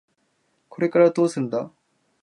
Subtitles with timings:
[0.67, 1.69] これからどうするんだ？